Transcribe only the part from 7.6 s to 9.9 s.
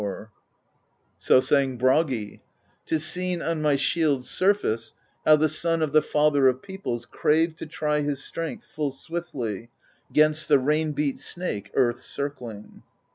try his strength full swiftly